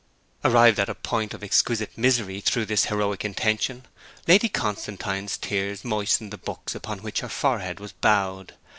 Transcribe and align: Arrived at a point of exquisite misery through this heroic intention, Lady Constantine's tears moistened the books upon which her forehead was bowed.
Arrived 0.43 0.79
at 0.79 0.89
a 0.89 0.95
point 0.95 1.31
of 1.31 1.43
exquisite 1.43 1.95
misery 1.95 2.41
through 2.41 2.65
this 2.65 2.85
heroic 2.85 3.23
intention, 3.23 3.85
Lady 4.27 4.49
Constantine's 4.49 5.37
tears 5.37 5.85
moistened 5.85 6.31
the 6.33 6.39
books 6.39 6.73
upon 6.73 7.03
which 7.03 7.19
her 7.19 7.29
forehead 7.29 7.79
was 7.79 7.91
bowed. 7.91 8.53